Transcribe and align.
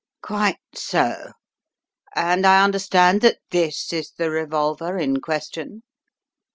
"Quite 0.23 0.57
so... 0.73 1.31
And 2.15 2.43
I 2.43 2.63
understand 2.63 3.21
that 3.21 3.37
this 3.51 3.93
is 3.93 4.13
the 4.17 4.31
revolver 4.31 4.97
in 4.97 5.21
question." 5.21 5.83